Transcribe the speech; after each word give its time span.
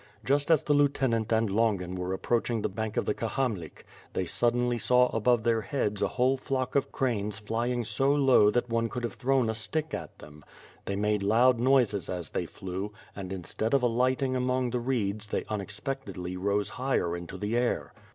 Just 0.25 0.49
as 0.49 0.63
the 0.63 0.73
Lieutenant 0.73 1.31
and 1.31 1.47
Longin 1.51 1.93
were 1.93 2.11
approaching 2.11 2.63
the 2.63 2.69
bank 2.69 2.97
of 2.97 3.05
the 3.05 3.13
Kahamlik, 3.13 3.85
they 4.13 4.25
suddenly 4.25 4.77
WITH 4.77 4.83
FIRE 4.85 4.97
AND 4.97 5.03
8W0RD. 5.09 5.09
39 5.09 5.11
saw 5.11 5.15
above 5.17 5.43
their 5.43 5.61
heads 5.61 6.01
a 6.01 6.07
whole 6.07 6.37
flock 6.37 6.73
of 6.75 6.91
cranes 6.91 7.37
flying 7.37 7.85
so 7.85 8.11
low 8.11 8.49
that 8.49 8.67
one 8.67 8.89
could 8.89 9.03
have 9.03 9.13
thrown 9.13 9.47
a 9.47 9.53
stick 9.53 9.93
at 9.93 10.17
them. 10.17 10.43
They 10.85 10.95
made 10.95 11.21
loud 11.21 11.59
noises 11.59 12.09
as 12.09 12.31
they 12.31 12.47
flew, 12.47 12.91
and 13.15 13.31
instead 13.31 13.75
of 13.75 13.83
alighting 13.83 14.35
among 14.35 14.71
the 14.71 14.79
reeds 14.79 15.27
they 15.27 15.45
unexpectedly 15.49 16.35
rose 16.35 16.69
higher 16.69 17.15
into 17.15 17.37
the 17.37 17.55
air. 17.55 17.93